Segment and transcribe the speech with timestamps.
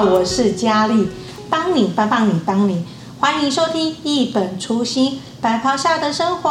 [0.00, 1.08] 我是佳丽，
[1.50, 2.84] 帮你，帮帮你，帮你，
[3.18, 6.50] 欢迎收听《一本初心白袍下的生活》。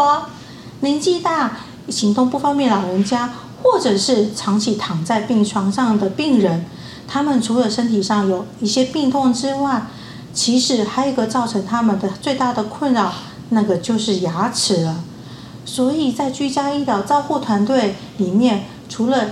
[0.81, 3.30] 年纪大、行动不方便老人家，
[3.63, 6.66] 或者是长期躺在病床上的病人，
[7.07, 9.88] 他们除了身体上有一些病痛之外，
[10.34, 13.14] 其实还有一个造成他们的最大的困扰，
[13.52, 14.98] 那个就是牙齿了。
[15.64, 19.29] 所以在居家医疗照护团队里面，除了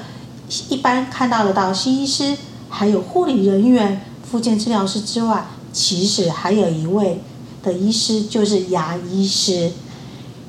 [0.70, 7.22] 一般看到的到西医师，还有护理人员、复健治疗师之外，其实还有一位
[7.64, 9.72] 的医师，就是牙医师。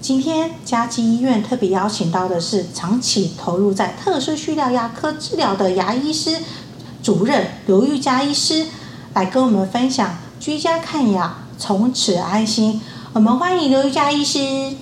[0.00, 6.38] 今天嘉基医院特别邀请到的是长期投入在特殊需要牙科治疗的牙医师
[7.02, 8.66] 主任刘玉嘉医师，
[9.14, 12.80] 来跟我们分享居家看牙，从此安心。
[13.12, 14.74] 我们欢迎刘玉嘉医师。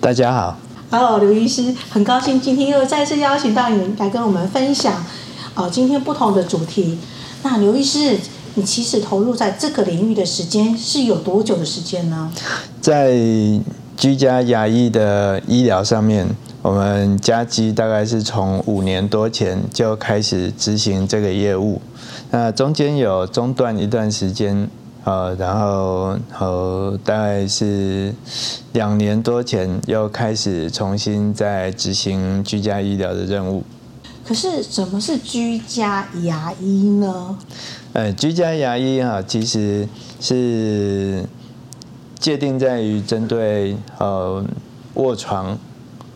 [0.00, 0.56] 大家好。
[0.90, 5.04] 哦，刘医师，很高兴今天又再次邀请到你来跟我们分享。
[5.54, 6.98] 哦，今天不同的主题。
[7.42, 8.18] 那刘医师，
[8.58, 12.32] 你其实投入在这个领域的时间是有多久的时间呢？
[12.80, 13.14] 在
[13.98, 16.26] 居家牙医的医疗上面，
[16.62, 21.80] 我们家基大概是从五年多前就开始执行这个业务。
[22.30, 24.68] 那中间有中断一段时间，
[25.04, 28.14] 呃，然后呃，大概是
[28.72, 33.62] 两年多前又开始重新再执行居家医疗的任务。
[34.26, 37.38] 可是什么是居家牙医呢？
[37.92, 39.88] 呃，居家牙医哈，其实
[40.20, 41.24] 是
[42.18, 44.44] 界定在于针对呃
[44.94, 45.56] 卧床，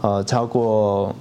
[0.01, 1.15] 呃超过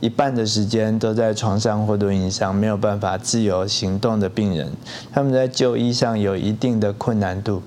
[0.00, 4.70] 一半的时间都在床上或轮椅上没有办法自由行动的病人，
[5.12, 7.60] 他们在就医上有一定的困难度。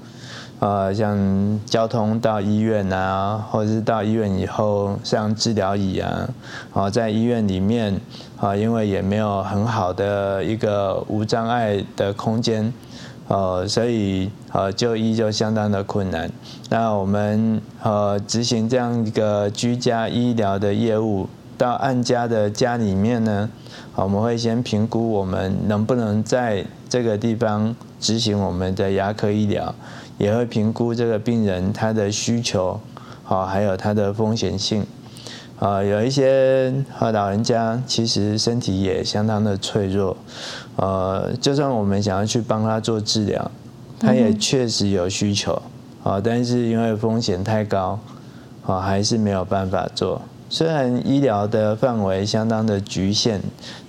[0.59, 1.17] 呃，像
[1.65, 6.29] 交通到医院啊，或者是到医院以后像治疗椅啊，
[6.73, 7.99] 啊，在医院里面
[8.39, 12.73] 啊，因为也没有很好的一个无障碍的空间，
[13.27, 16.31] 呃，所以呃就医就相当的困难。
[16.69, 21.27] 那我们呃执行这样一个居家医疗的业务，
[21.57, 23.49] 到案家的家里面呢，
[23.95, 29.75] 我们会先评估我们能不能在这个地方执行我们的牙科医疗。
[30.17, 32.77] 也会评估这个病人他的需求，
[33.23, 34.85] 好，还有他的风险性，
[35.59, 40.15] 啊，有一些和老人家其实身体也相当的脆弱，
[40.77, 43.51] 呃，就算我们想要去帮他做治疗，
[43.99, 45.61] 他也确实有需求，
[46.01, 47.99] 啊，但是因为风险太高，
[48.65, 50.21] 啊，还是没有办法做。
[50.49, 53.41] 虽然医疗的范围相当的局限，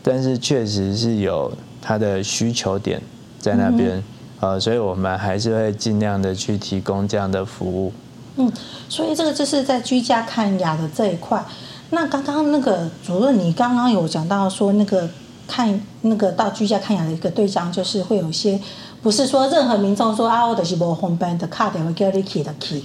[0.03, 3.01] 但是确实是有他的需求点
[3.39, 4.03] 在那边。
[4.41, 7.93] 呃，所以我们还是会尽量的去提供这样的服务。
[8.37, 8.51] 嗯，
[8.89, 11.45] 所以这个就是在居家看牙的这一块。
[11.91, 15.09] 那刚刚那个主任，你刚刚有讲到说，那个
[15.47, 18.61] 看那个到居家看牙的一个对象，就是会有一些，
[19.03, 22.83] 不是说任何民众说啊，我的是无红斑的卡点会叫你去的去，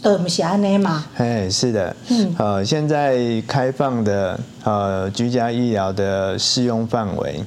[0.00, 1.04] 都不是安尼嘛？
[1.16, 1.96] 哎，是的。
[2.08, 2.34] 嗯。
[2.38, 7.44] 呃，现在开放的呃居家医疗的适用范围，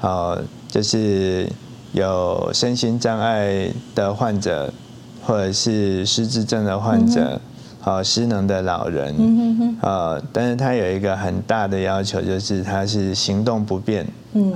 [0.00, 1.48] 呃，就是。
[1.94, 4.68] 有身心障碍的患者，
[5.26, 7.40] 或者是失智症的患者，
[7.80, 9.14] 好、嗯、失能的老人，
[9.80, 14.06] 呃，但是他有一个很大的要求，就是他是行动不便，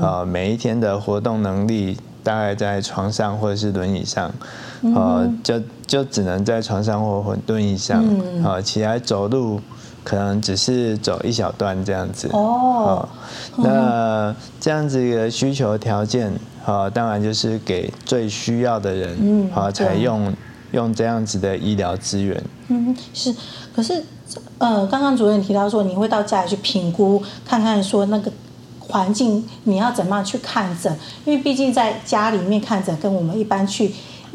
[0.00, 4.30] 啊，每一天的活动能力大概在床上或者是轮椅上，
[4.94, 8.04] 呃，就就只能在床上或轮椅上，
[8.44, 9.60] 啊，起来走路
[10.04, 13.08] 可能只是走一小段这样子，哦，
[13.56, 16.32] 那这样子一个需求条件。
[16.66, 20.30] 啊，当然就是给最需要的人，啊，采用
[20.72, 22.42] 用这样子的医疗资源。
[22.68, 23.34] 嗯，是。
[23.74, 24.04] 可是，
[24.58, 28.30] 呃，刚刚主任提到说，你会到家里去评估，看看说那个
[28.78, 30.92] 环境你要怎么样去看诊，
[31.24, 33.92] 因为毕竟在家里面看诊，跟我们一般去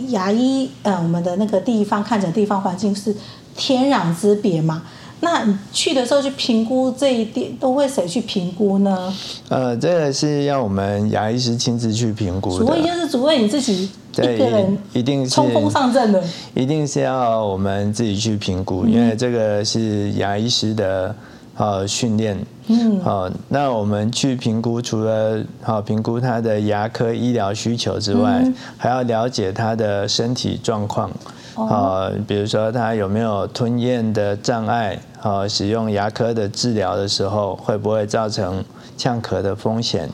[0.08, 3.16] 牙医，呃，我们的那个地方看诊地方环境是
[3.56, 4.84] 天壤之别嘛。
[5.24, 9.12] 那你去的时候去评估这一点，都会谁去评估呢？
[9.48, 12.66] 呃，这个是要我们牙医师亲自去评估的。
[12.66, 16.22] 所以就是主任你自己一个人，一定是冲锋上阵的。
[16.54, 21.16] 一定是要我们自己去评估，因为这个是牙医师的
[21.56, 22.38] 呃训练。
[22.68, 23.00] 嗯。
[23.00, 31.10] 好，那我们去评估，除了好评估他的牙科医疗需求之外，嗯、还要了解他的身体状况。
[31.56, 34.98] 啊，比如说他有没有吞咽的障碍？
[35.22, 38.64] 啊，使用牙科的治疗的时候会不会造成
[38.98, 40.10] 呛咳的风险？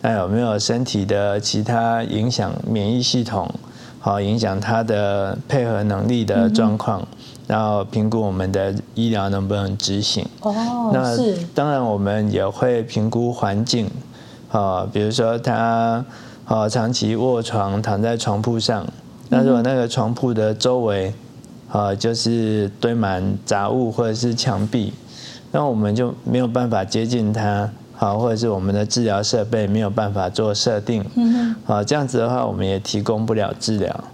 [0.00, 3.48] 那有没有身体的其他影响免疫系统？
[4.00, 7.06] 好，影响他的配合能力的状况，
[7.46, 10.26] 然后评估我们的医疗能不能执行？
[10.40, 11.16] 哦，那
[11.54, 13.90] 当然我们也会评估环境。
[14.50, 16.04] 啊，比如说他。
[16.50, 18.82] 呃长期卧床躺在床铺上，
[19.28, 21.12] 那如果那个床铺的周围
[21.72, 24.92] 呃就是堆满杂物或者是墙壁，
[25.52, 27.70] 那我们就没有办法接近它。
[28.00, 34.04] 好，或者是我们的治疗设备没有办法做设定，嗯哼，好，这样子的话，我们也提供不了治疗，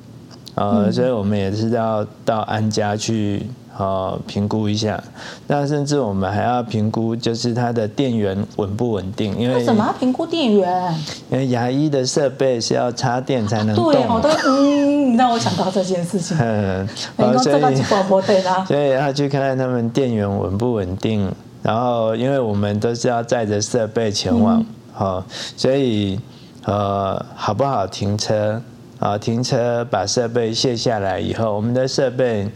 [0.55, 3.47] 呃，所以我们也是要到安家去，
[3.77, 5.03] 呃，评估一下。
[5.47, 10.95] 那甚至我们还要评估，就是它的电源稳不稳定，因为为什么要评估电源？
[11.31, 13.93] 因为牙医的设备是要插电才能动。
[13.93, 16.37] 对，我都，嗯，让我想到这件事情。
[16.41, 17.61] 嗯， 好，所以
[18.67, 21.33] 所以要去看看他们电源稳不稳定。
[21.63, 24.63] 然后，因为我们都是要载着设备前往，
[24.93, 25.25] 好、嗯，
[25.57, 26.21] 所以
[26.65, 28.61] 呃，好不好停车
[28.99, 29.17] 啊？
[29.17, 32.51] 停车把设备卸下来以后，我们的设备啊、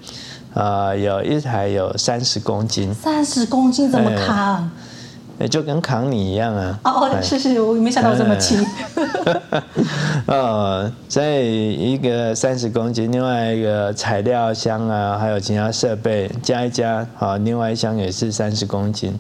[0.59, 4.65] 呃，有一台有三十公斤，三十公斤怎么扛？
[4.65, 4.71] 嗯
[5.41, 6.81] 也就跟扛你一样啊！
[6.83, 8.59] 哦，是是，我没想到这么轻。
[10.27, 19.17] 呃， 所以一个三十公斤，另外一个材料箱啊，还有其他设备加一加，啊，另外一箱也是三十公斤。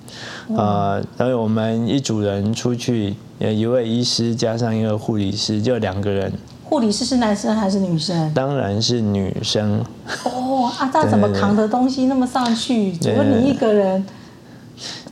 [0.56, 6.32] 呃，所以我们一组人出去，有一位医师加上一个护理师，就两个人。
[6.68, 8.32] 护理师是男生还是女生？
[8.34, 9.82] 当然是女生。
[10.24, 12.92] 哦，啊，他怎么扛的东西那么上去？
[12.92, 14.04] 只有你一个人。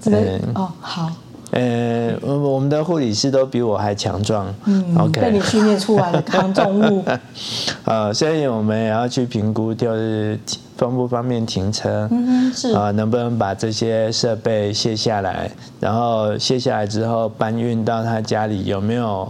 [0.08, 1.10] 嗯哦好，
[1.50, 7.04] 呃，我我们的护理师都比我还强壮，嗯，OK，被你训练出来的扛重物，
[7.84, 10.38] 呃，所以我们也要去评估，就是
[10.76, 15.50] 方不方便停车，嗯是啊，能不能把这些设备卸下来，
[15.80, 19.28] 然后卸下来之后搬运到他家里有没有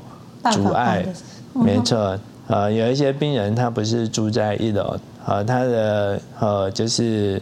[0.52, 1.06] 阻碍？
[1.64, 7.40] 没错，呃，有一些病人他不是住在一楼，呃，他的呃就是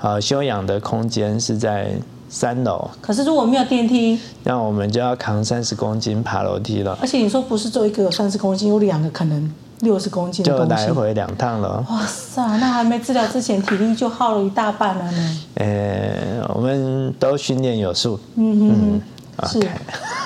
[0.00, 1.90] 呃休养的空间是在。
[2.32, 6.96] 三楼，可是如果没有电梯，那我们就要扛三十公斤爬楼梯了。
[7.00, 11.84] 而且你说不是做一个有三十公斤，有两个可能六十公斤，就来回两趟了。
[11.90, 15.40] 哇塞，那还没治疗之前，体力就耗了一大半了呢。
[15.54, 18.16] 呃、欸，我们都训练有素。
[18.36, 19.02] 嗯嗯
[19.38, 19.68] 嗯，是。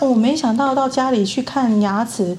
[0.03, 2.37] 我没想到到家里去看牙齿。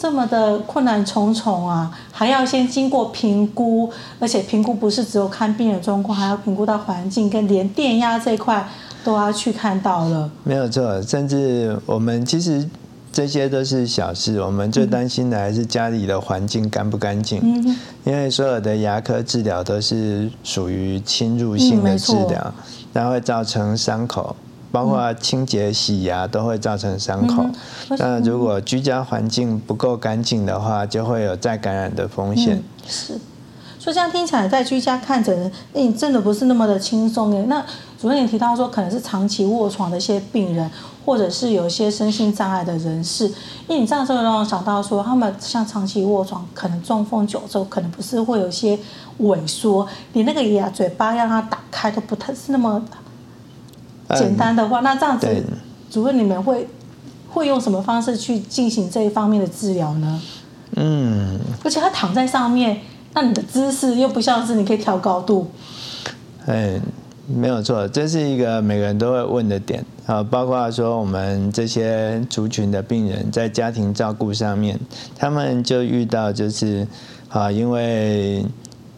[0.00, 8.66] 这么的困难重重啊，还要先经过评估，而且评估不是只有看病人状况，还要评估到环境跟连电压这一块
[9.04, 10.30] 都要去看到了。
[10.42, 12.66] 没有错，甚至我们其实
[13.12, 17.38] 这些都是小事，我们最担心的还是家里的环境干不干净。
[17.42, 22.54] 嗯，因为所有的牙科治疗都是属于侵入性的治疗，
[22.94, 24.34] 它会造成伤口。
[24.72, 27.44] 包括清洁、洗牙都会造成伤口。
[27.98, 32.62] 那如果居家环境不够干净的话，就会有再感染的风险。
[32.86, 33.18] 是，
[33.78, 37.44] 所以这样听起来，在居家看诊，你，真的不是那么的轻松耶。
[37.48, 37.64] 那
[38.00, 40.70] 主任也提到说，可能是长期卧床的一些病人，
[41.04, 43.26] 或者是有一些身心障碍的人士。
[43.68, 48.78] 因为你这样说让我想到说，他们像长期卧床，可能中风久之后，可能不是会有一些
[49.20, 52.82] 萎缩，你那个牙嘴巴让它打开都不太是那么。
[54.16, 55.26] 简单的话，那这样子，
[55.90, 56.68] 主任你们会
[57.28, 60.20] 会用什么方式去进行这一方面的治疗呢？
[60.76, 62.80] 嗯，而且他躺在上面，
[63.14, 65.50] 那你的姿势又不像是你可以调高度。
[66.46, 66.80] 哎，
[67.26, 74.78] 没有错，这是一个每个人都会问的点啊，包括说我们这些族群的病人在家庭照顾上面，
[75.16, 76.86] 他们就遇到就是
[77.28, 78.44] 啊，因为。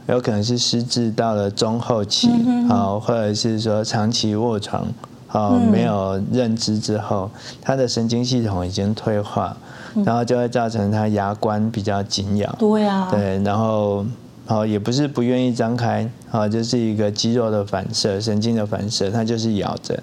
[0.09, 2.28] 有可能是失智到了中后期，
[2.68, 4.85] 好，或者是说长期卧床，
[5.28, 7.30] 好，没有认知之后，
[7.61, 9.56] 他的神经系统已经退化，
[10.04, 14.04] 然后就会造成他牙关比较紧咬，对啊，对，然后
[14.44, 20.02] 好也不是不愿意张开，好，就是一个肌肉的反射，神经的反射，它就是咬着，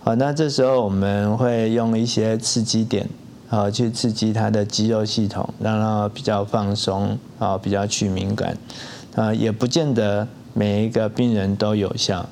[0.00, 3.08] 好，那这时候我们会用一些刺激点，
[3.48, 8.56] 好，去刺激他的肌肉系统，让他比较放松，好，比较去敏感。
[9.16, 12.24] 啊，也不见得每一个病人都有效，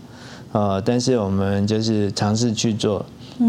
[0.52, 3.04] 呃，但是我们就是尝试去做，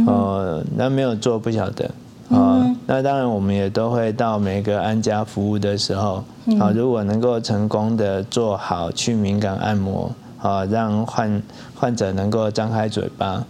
[0.08, 1.92] 呃，那没有做不晓得，
[2.30, 6.24] 啊，那当然我们也都会到每个安家服务的时候，
[6.60, 10.10] 啊，如果能够成功的做好去敏感按摩，
[10.42, 11.44] 啊，让患
[11.76, 13.46] 患者能够张开嘴巴，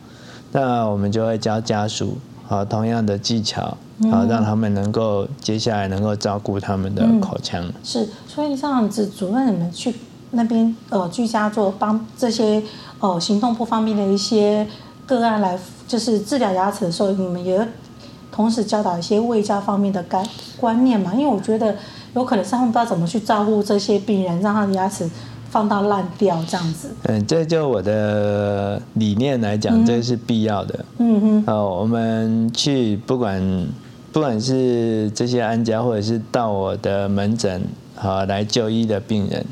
[0.52, 2.18] 那我们就会教家属，
[2.50, 3.78] 啊，同样的技巧。
[4.12, 7.64] 好，让他们能够接下来能够照顾他们的口腔。
[7.66, 9.96] 嗯、是，所以这样子，主任你们去
[10.32, 12.62] 那边呃居家做帮这些
[13.00, 14.68] 呃行动不方便的一些
[15.06, 17.68] 个案来就是治疗牙齿的时候，你们也
[18.32, 20.24] 同时教导一些卫教方面的概
[20.58, 21.14] 观念嘛？
[21.14, 21.76] 因为我觉得
[22.14, 25.10] 有可能是他们不知道怎么去照顾这些病人，让他的牙齿。
[25.48, 30.86] 放到烂掉这样子，嗯，这就我的理念来讲，这是必要的。
[30.98, 33.42] 嗯哼，哦，我们去不管
[34.16, 37.62] 不管是这些安家，或者是到我的门诊
[38.00, 39.46] 啊来就医的病人，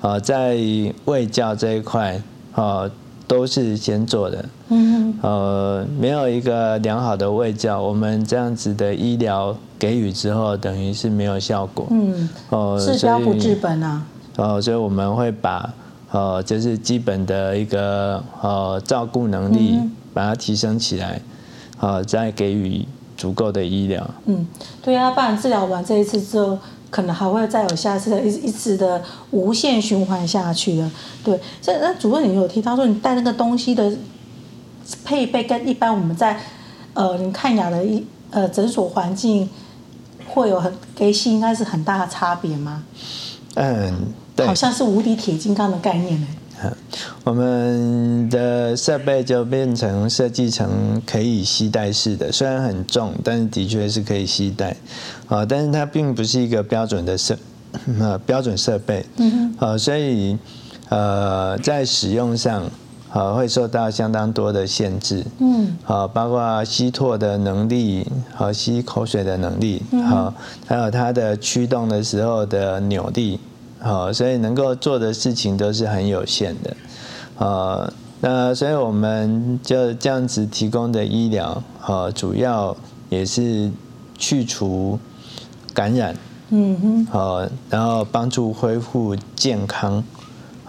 [0.00, 0.58] 啊，在
[1.04, 2.20] 卫教这一块
[2.52, 2.90] 啊
[3.28, 4.44] 都是先做的。
[4.70, 11.86] 嗯呃，没有一个良好的卫教，我们这样子的医疗给予之后，等于是没有效果。
[11.92, 12.28] 嗯。
[12.48, 14.04] 哦，治标不治本啊。
[14.34, 15.72] 哦，所以我们会把
[16.10, 19.78] 呃，就是基本的一个呃照顾能力，
[20.12, 21.22] 把它提升起来，
[21.78, 22.84] 呃，再给予
[23.20, 24.08] 足够的医疗。
[24.24, 24.46] 嗯，
[24.82, 26.58] 对啊，不然治疗完这一次之后，
[26.88, 30.90] 可能还会再有下次的一一次的无限循环下去的。
[31.22, 33.92] 对，所以那主任你有提到说，你带那个东西的
[35.04, 36.40] 配备跟一般我们在
[36.94, 39.46] 呃你看牙的一呃诊所环境
[40.26, 42.82] 会有很给戏，应该是很大的差别吗？
[43.56, 44.14] 嗯。
[44.36, 46.26] 对好像是无敌铁金刚的概念呢。
[47.24, 54.76] 我们的设备就变成设计成可以携带式的，虽然很重，但是的确是可以携带。
[55.28, 57.36] 啊，但是它并不是一个标准的设
[57.98, 59.04] 呃标准设备。
[59.18, 59.78] 嗯哼。
[59.78, 60.36] 所以
[60.88, 62.68] 呃在使用上
[63.12, 65.24] 呃会受到相当多的限制。
[65.38, 65.76] 嗯。
[65.84, 70.34] 好，包括吸唾的能力和吸口水的能力，好，
[70.66, 73.38] 还有它的驱动的时候的扭力。
[73.82, 76.76] 好，所以能够做的事情都是很有限的，
[77.38, 82.76] 呃，那所以我们就这样子提供的医疗，呃，主要
[83.08, 83.70] 也是
[84.18, 84.98] 去除
[85.72, 86.14] 感染，
[86.50, 90.04] 嗯哼，好，然后帮助恢复健康，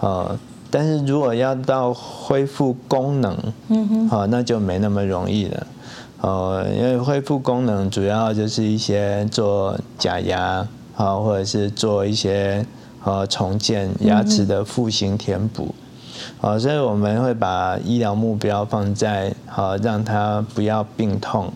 [0.00, 0.38] 呃，
[0.70, 3.36] 但是如果要到恢复功能，
[3.68, 5.66] 嗯哼，好，那就没那么容易了，
[6.22, 12.64] 呃，因为恢复功能主要就是一些做假牙，好，或者是做一些。
[13.02, 15.74] 和重建牙齿的复形填补，
[16.38, 21.52] 好，所以我们会把医疗目标放在好，让他不要病痛，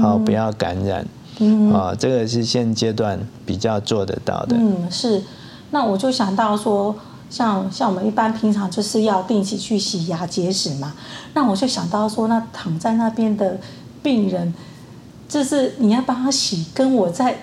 [0.00, 1.06] 好，不要感染，
[1.38, 4.56] 嗯啊，这个是现阶段比较做得到的。
[4.58, 5.22] 嗯，是。
[5.70, 6.96] 那我就想到说，
[7.28, 10.94] 像像我们一般平常就是要定期去洗牙结石嘛，
[11.34, 13.58] 那我就想到说，那躺在那边的
[14.02, 14.54] 病人，
[15.28, 17.36] 就是你要帮他洗，跟我在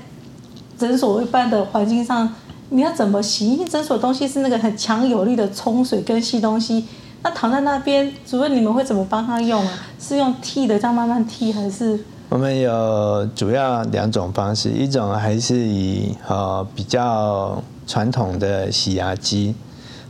[0.75, 2.33] 诊所一般的环境上。
[2.74, 3.51] 你要怎么洗？
[3.51, 6.84] 因为诊所东西是那个很强有力的冲水跟吸东西。
[7.22, 9.72] 那躺在那边，主任你们会怎么帮他用啊？
[10.00, 11.98] 是用剃的这样慢慢剃，还是？
[12.30, 19.53] 我们有主要两种方式，一种还是以呃比较传统的洗牙机，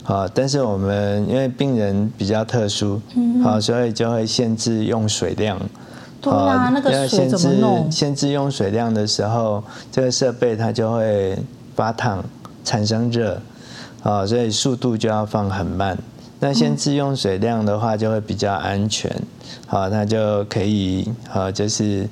[0.06, 3.02] 啊，但是我们因为病人比较特殊，
[3.44, 5.60] 好，所以就会限制用水量。
[6.22, 7.92] 对啊，那个水怎么弄？
[7.92, 11.38] 限制用水量的时候，这个设备它就会
[11.76, 12.24] 发烫。
[12.64, 13.42] 产生热，
[14.02, 15.98] 啊，所以速度就要放很慢。
[16.40, 19.10] 那先自用水量的话，就会比较安全，
[19.66, 22.06] 好，那就可以，呃，就是，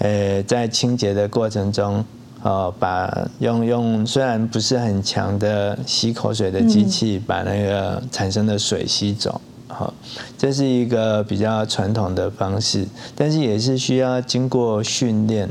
[0.00, 2.04] 呃，在清洁的过程中，
[2.42, 9.94] 呃，把用用虽然不是很强的吸口水的机器，把那个产生的水吸走，好，
[10.36, 15.48] 这是一个比较传统的方式，但是也是需要经过训练，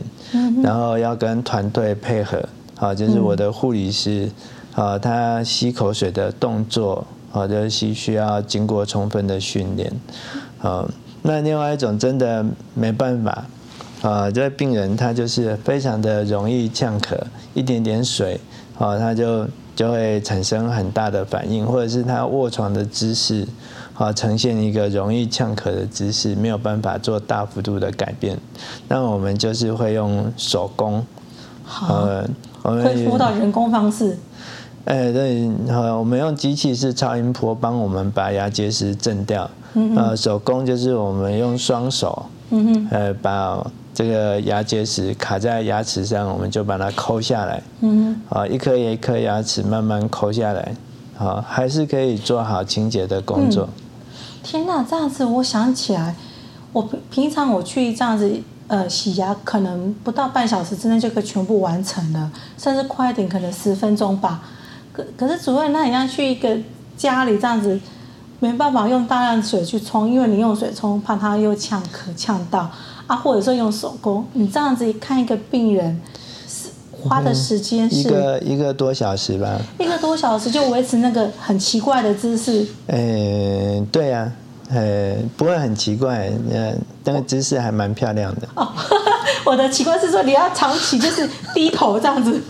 [0.61, 2.43] 然后要跟团队配合。
[2.79, 4.29] 好，就是我的护理师，
[4.75, 9.91] 啊，他吸口水的动作，好，就是需需要经过充分的训练，
[10.61, 10.87] 啊，
[11.23, 13.45] 那另外一种真的没办法，
[14.03, 17.17] 啊，这个病人他就是非常的容易呛咳，
[17.55, 18.39] 一点点水，
[18.77, 23.47] 啊，他就就会产生很大的反应，或者是他卧床的姿势，
[23.95, 28.37] 啊，呈现一个容易呛咳的姿势，没有办法做大幅度的改变，
[28.87, 31.03] 那我们就是会用手工，
[31.63, 32.07] 好。
[32.75, 34.17] 会辅导人工方式，
[34.85, 35.49] 哎，对，
[35.97, 39.49] 我们用机器是超音波帮我们把牙结石震掉。
[39.73, 47.61] 嗯哼，呃，手工就是我们用双手，嗯哼，呃，把这个牙结石卡在牙齿上，我们就把它抠下来。
[47.81, 50.73] 嗯哼，啊，一颗一颗牙齿慢慢抠下来，
[51.15, 53.65] 好，还是可以做好清洁的工作。
[53.65, 53.83] 嗯、
[54.43, 56.15] 天哪，这样子我想起来，
[56.71, 58.41] 我平平常我去这样子。
[58.67, 64.41] 呃，洗牙可能不到半小时之内就可以全部完成了，甚至快一点可能十分钟吧。
[64.91, 66.57] 可可是主任，那你要去一个
[66.97, 67.79] 家里这样子，
[68.41, 72.69] 没办法用大量水去冲，因为你用水冲怕他又呛咳呛到
[73.07, 76.01] 啊，或者说用手工，你这样子看一个病人
[76.45, 79.57] 是花的时间是、嗯、一个一个多小时吧？
[79.79, 82.67] 一个多小时就维持那个很奇怪的姿势。
[82.87, 82.97] 嗯、
[83.77, 84.46] 欸，对呀、啊。
[84.69, 86.73] 呃，不会很奇怪，呃，
[87.05, 88.47] 那个姿势还蛮漂亮的。
[88.55, 88.67] 哦，
[89.45, 92.41] 我的奇怪是说你要长期就是低头这样子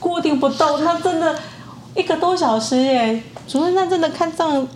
[0.00, 1.34] 固定不动，那真的
[1.94, 3.22] 一个多小时耶。
[3.46, 4.66] 主任，那真的看这样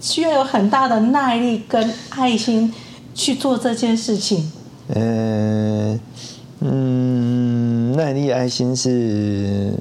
[0.00, 2.72] 需要有很大的耐力跟爱心
[3.14, 4.50] 去做这件事情。
[4.88, 9.72] 嗯、呃，嗯，耐力爱心是，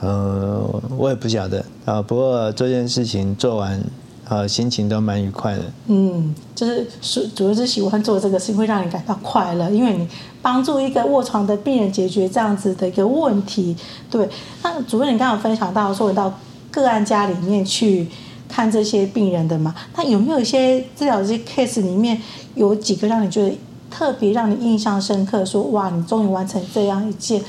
[0.00, 2.00] 呃，我也不晓得啊。
[2.02, 3.82] 不过这件事情做完，
[4.30, 5.62] 呃，心情都蛮愉快的。
[5.86, 10.06] 嗯，就是主主要是喜欢做这个事情，会让你感到快乐，因为你
[10.42, 13.74] 帮助一个卧床的病人解决这样子的一个问题。
[14.10, 14.28] 对，
[14.62, 16.30] 那主任，你刚刚有分享到说你到
[16.70, 18.06] 个案家里面去
[18.46, 19.74] 看这些病人的嘛？
[19.96, 22.20] 那有没有一些治疗这些 case 里面
[22.54, 23.56] 有几个让你觉得
[23.90, 25.42] 特别让你印象深刻？
[25.42, 27.42] 说哇，你终于完成这样一件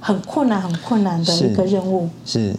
[0.00, 2.08] 很困难、很困难的一个任务。
[2.26, 2.56] 是，是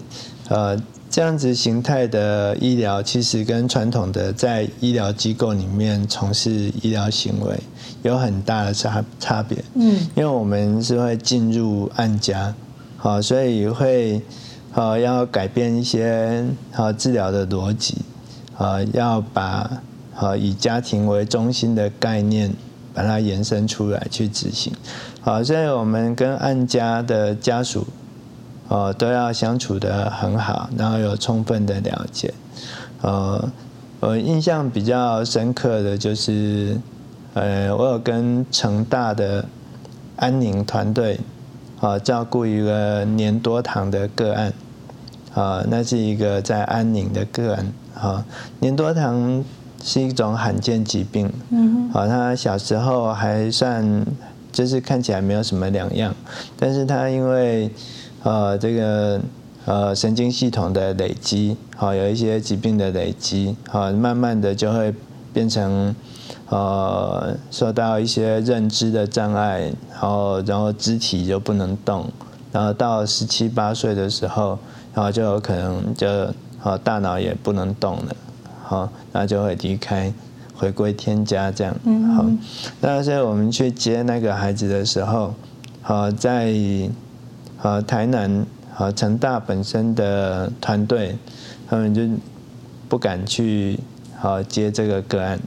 [0.48, 0.82] 呃。
[1.12, 7.60] 这样子形态的医疗，其实跟传统的在医疗机构里面从事医疗行为
[8.02, 9.62] 有很大的差差别。
[9.74, 12.56] 嗯，因为我们是会进入案家，
[12.96, 14.22] 好，所以会
[14.72, 17.98] 好要改变一些好治疗的逻辑，
[18.54, 19.70] 好要把
[20.14, 22.54] 好以家庭为中心的概念
[22.94, 24.72] 把它延伸出来去执行。
[25.20, 27.86] 好，所以我们跟案家的家属。
[28.72, 32.34] 哦，都要相处的很好，然后有充分的了解。
[33.02, 33.52] 呃，
[34.00, 36.80] 我印象比较深刻的就是，
[37.34, 39.44] 呃，我有跟成大的
[40.16, 41.20] 安宁团队，
[41.82, 44.54] 啊，照顾一个年多堂的个案，
[45.34, 48.26] 啊，那是一个在安宁的个案，啊，
[48.62, 49.44] 黏多糖
[49.84, 54.06] 是一种罕见疾病，嗯，好，他小时候还算
[54.50, 56.16] 就是看起来没有什么两样，
[56.58, 57.70] 但是他因为
[58.24, 59.20] 呃，这个
[59.66, 64.94] 呃神经系统的累积，好有一些疾病的累积，好慢慢的就会
[65.34, 65.96] 变成
[66.50, 72.08] 呃受到一些认知的障碍，然后然后肢体就不能动，
[72.52, 74.60] 然后到十七八岁的时候，
[74.94, 76.08] 然后就有可能就
[76.60, 78.16] 好大脑也不能动了，
[78.64, 80.14] 好那就会离开，
[80.56, 81.76] 回归天家这样，
[82.16, 82.24] 好，
[82.82, 85.34] 那所以我们去接那个孩子的时候，
[85.82, 86.54] 好在。
[87.64, 88.44] 呃，台南
[88.74, 91.16] 和成大本身的团队，
[91.70, 92.02] 他们就
[92.90, 93.80] 不敢去
[94.18, 95.40] 好接这个个案。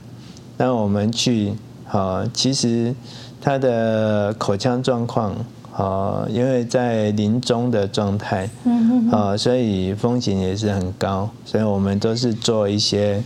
[0.57, 1.53] 那我们去，
[1.85, 2.95] 好，其实
[3.41, 5.35] 他的口腔状况，
[5.73, 11.29] 好，因为在临终的状态，嗯嗯，所以风险也是很高。
[11.45, 13.21] 所以我们都是做一些，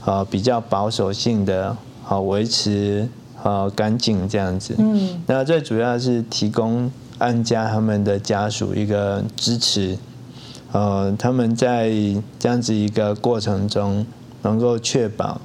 [0.00, 4.74] 好比较保守性的，好维持好干净这样子。
[4.76, 6.92] 嗯，那最主要是提供。
[7.18, 9.96] 案家他们的家属一个支持，
[10.72, 11.90] 呃，他们在
[12.38, 14.04] 这样子一个过程中，
[14.42, 15.40] 能够确保，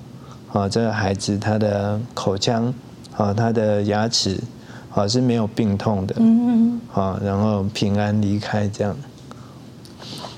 [0.52, 2.74] 啊，这个孩子他的口腔，
[3.16, 4.40] 啊，他的牙齿，
[4.94, 8.96] 啊是没有病痛的，嗯嗯，好，然后平安离开这样。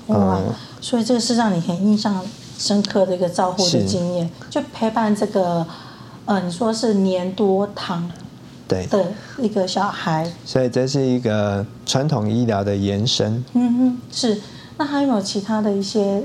[0.08, 0.38] 哇，
[0.80, 2.22] 所以这个是让你很印象
[2.58, 5.66] 深刻的一个照护的经验，就陪伴这个，
[6.26, 8.10] 呃，你说是年多糖。
[8.72, 13.44] 对的一个小孩，所以这是一个传统医疗的延伸。
[13.54, 14.40] 嗯哼，是。
[14.78, 16.22] 那还有没有其他的一些，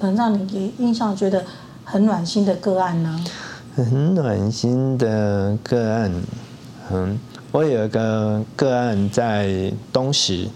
[0.00, 1.44] 能让你印象觉得
[1.84, 3.24] 很暖心的个案呢？
[3.76, 6.10] 很暖心的个案，
[6.90, 7.18] 嗯，
[7.52, 10.48] 我有一个个案在东石，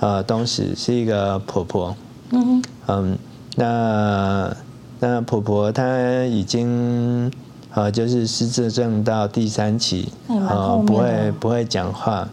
[0.00, 1.96] 呃，东石是一个婆婆。
[2.30, 3.18] 嗯哼，嗯，
[3.56, 4.56] 那
[5.00, 5.84] 那婆婆她
[6.24, 7.32] 已经。
[7.74, 12.28] 呃，就是失智症到第三期，呃，不会不会讲话，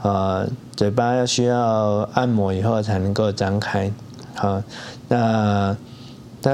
[0.00, 3.92] 呃，嘴巴要需要按摩以后才能够张开，
[4.34, 4.62] 好，
[5.08, 5.76] 那
[6.40, 6.50] 他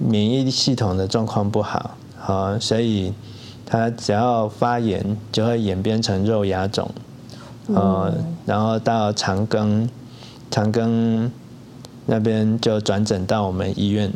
[0.00, 3.14] 免疫系统的状况不好，好，所以
[3.64, 6.90] 他只要发炎就会演变成肉芽肿，
[7.68, 8.12] 呃，
[8.44, 9.88] 然后到长庚，
[10.50, 11.30] 长庚
[12.06, 14.12] 那边就转诊到我们医院。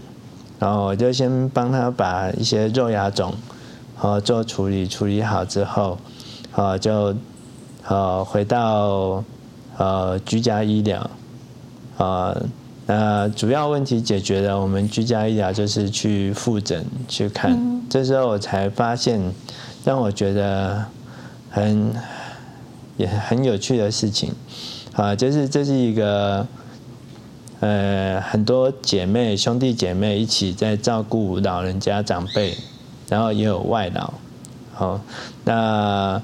[0.64, 3.34] 然后我就先帮他把一些肉芽肿，
[3.94, 5.98] 好做处理，处理好之后，
[6.50, 7.14] 好就，
[7.82, 9.22] 好回到
[9.76, 11.10] 呃居家医疗，
[11.98, 12.34] 啊，
[12.86, 19.20] 那主要问题解决了，我们居家医疗就是去复诊去看，嗯、这时候我才发现
[19.84, 20.82] 让我觉得
[21.50, 21.92] 很
[22.96, 24.32] 也很有趣的事情，
[24.94, 26.46] 啊，就是这是一个。
[27.60, 32.54] 呃，很多姐妹、兄弟姐妹一起在照顾老人家长辈，
[33.08, 34.12] 然后也有外劳，
[34.74, 35.00] 好，
[35.44, 36.20] 那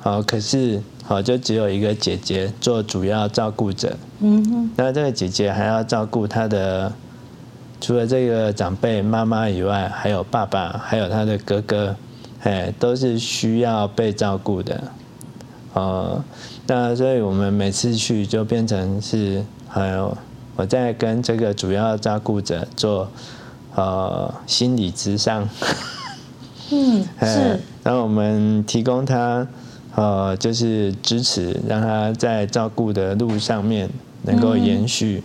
[0.00, 6.92] 好，可是好就只有一个姐姐做主要照顾者，嗯哼，那这个姐姐还要照顾她的，
[7.80, 11.94] 除了这个长辈妈妈以外，还有爸爸，还有他的哥哥，
[12.42, 14.82] 哎，都是需要被照顾的，
[15.74, 16.24] 哦，
[16.66, 20.16] 那所以我们每次去就变成是还有。
[20.60, 23.10] 我在跟这个主要照顾者做
[23.74, 25.48] 呃心理咨商，
[26.70, 27.58] 嗯， 是。
[27.82, 29.48] 然后我们提供他
[29.94, 33.88] 呃，就是支持，让他在照顾的路上面
[34.24, 35.22] 能够延续。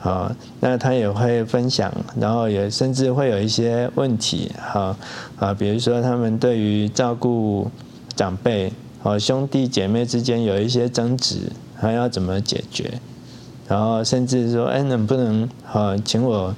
[0.00, 4.96] 好、嗯，那他也会分享，然后也甚至会有一些问题，好
[5.38, 7.70] 啊，比如说他们对于照顾
[8.16, 13.00] 长辈，和兄弟姐妹之间有一些争执，还要怎么解决？
[13.72, 16.54] 然后甚至说，哎，能不能好请我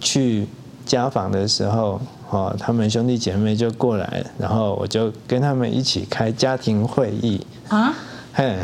[0.00, 0.46] 去
[0.86, 2.00] 家访的时候，
[2.30, 7.92] 哦，他们兄弟姐妹就过来，然后我就跟他们一起开家庭会议啊，
[8.32, 8.56] 嘿。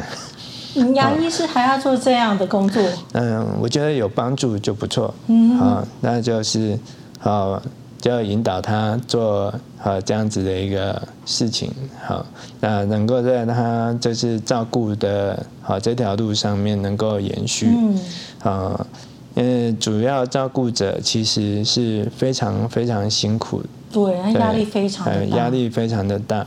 [0.94, 2.82] 杨医师还要做这样的工作？
[3.12, 5.12] 嗯，我觉得有帮助就不错。
[5.26, 6.78] 嗯，啊，那就是
[7.18, 7.60] 好，
[8.00, 11.70] 就要引导他做好这样子的一个事情。
[12.04, 12.24] 好，
[12.60, 17.66] 那能够在他就是照顾的好这条路上面能够延续。
[17.68, 18.00] 嗯，
[18.42, 18.86] 啊，
[19.34, 23.62] 因为主要照顾者其实是非常非常辛苦。
[23.92, 25.28] 对，压力非常。
[25.30, 26.46] 压力非常的大。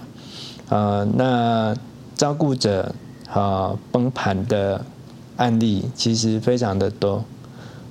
[0.70, 1.76] 啊，那
[2.16, 2.94] 照顾者。
[3.34, 4.80] 啊，崩盘的
[5.38, 7.24] 案例其实非常的多，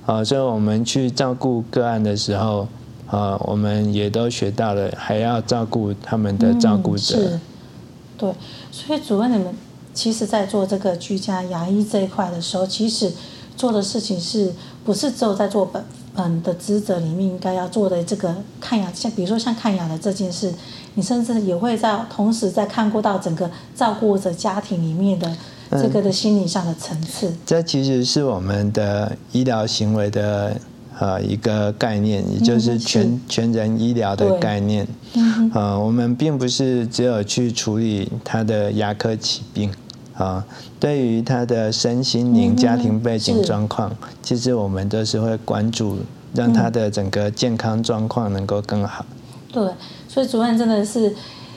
[0.05, 2.65] 啊，所以我们去照顾个案的时候，
[3.15, 7.15] 啊，我们也都学到了，还要照顾他们的照顾者。
[7.17, 7.39] 嗯，是，
[8.17, 8.33] 对，
[8.71, 9.53] 所以主任你们
[9.93, 13.11] 其实在做这个居家牙医这一块的时候，其实
[13.55, 14.51] 做的事情是
[14.83, 15.83] 不是只有在做本
[16.15, 20.53] 本的职责里面应该要做的这个看牙，像比如说像看牙的这件事。
[20.95, 25.35] 你甚至也会在同时在看顾到整个照顾者家庭里面的
[25.71, 27.27] 这个的心理上的层次。
[27.29, 30.55] 嗯，这其实是我们的医疗行为的
[30.99, 34.87] 呃一个概念，也就是全、全人医疗的概念。
[35.15, 39.71] 嗯，呃，我们并不是只有去处理他的牙科疾病
[40.15, 40.45] 啊，
[40.79, 45.97] 对于他的身心灵、家庭背景状况，其实我们都是会关注，
[46.33, 49.05] 让他的整个健康状况能够更好。
[49.51, 49.63] 对。
[50.07, 51.11] 所以主任真的是，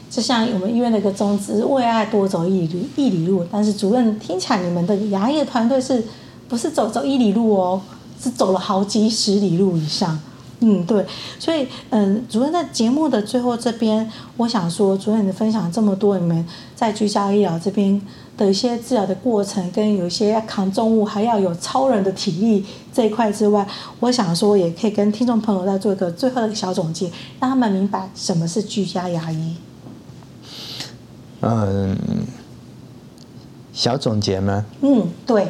[0.09, 3.44] 就像我们医院的一个宗旨，为爱多走一里一里路。
[3.53, 6.03] 但是主任听起来，你们的牙医的团队是
[6.49, 7.79] 不是走走一里路哦？
[8.21, 10.19] 是走了好几十里路以上。
[10.61, 11.05] 嗯，对。
[11.39, 18.01] 所以，嗯，主任在节目的最后这边，我想说，主任你分享这么多，你们在居家医疗这边。
[18.37, 23.67] 的一些治疗的过程，跟有一些要扛重物，还要有超人的体力这一块之外，
[24.01, 29.57] 我想说也可以跟听众朋友再做一个最后的小总结，让他们明白什么是居家牙医。
[31.41, 31.97] 嗯，
[33.73, 34.67] 小总结吗？
[34.83, 35.49] 嗯，对。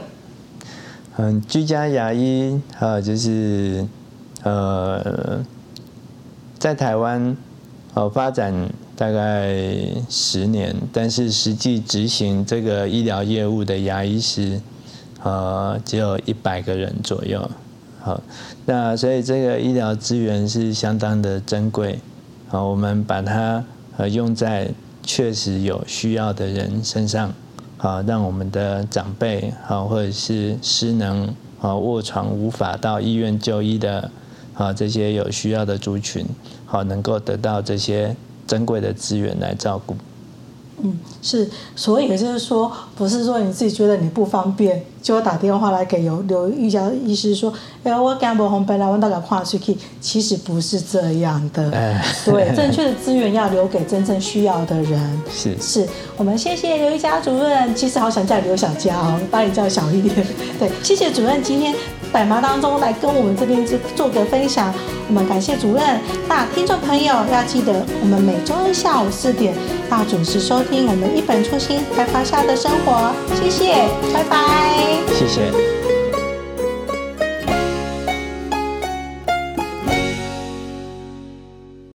[1.16, 3.86] 嗯，居家牙医呃，就是
[4.42, 5.44] 呃，
[6.58, 7.36] 在台湾
[7.94, 8.68] 呃发展。
[8.98, 9.54] 大概
[10.08, 14.58] 十年，但是实际执行这个医疗业务的牙医师，
[15.22, 17.50] 呃，只有一百个人左右。
[18.00, 18.18] 好，
[18.64, 21.98] 那所以这个医疗资源是相当的珍贵。
[22.48, 23.62] 好，我们把它
[23.98, 24.70] 呃用在
[25.02, 27.34] 确实有需要的人身上，
[27.78, 34.10] 啊，让我们的长辈啊，或者是失能啊卧床无法到医院就医的
[34.54, 36.26] 啊这些有需要的族群，
[36.64, 38.14] 好，能够得到这些。
[38.46, 39.96] 珍贵的资源来照顾，
[40.82, 60.26] 嗯，是，所以也就是说，不是说你自己觉得你不方便，就打电话来给刘刘玉娇医师说，哎，我干不红本来我大概跨出去，其实不是这样的，哎、对，正确的资源要留给真正需要的人， 是，是我们谢谢刘玉娇主任，其实好想叫刘小佳哦，把你叫小一点，
[60.58, 61.74] 对，谢谢主任今天。
[62.12, 64.72] 百忙当中来跟我们这边做做个分享，
[65.08, 66.00] 我们感谢主任。
[66.28, 69.54] 那听众朋友要记得，我们每周日下午四点
[69.90, 73.12] 要准时收听我们一本初心开发下的生活。
[73.34, 74.38] 谢谢，拜拜。
[75.14, 75.75] 谢谢。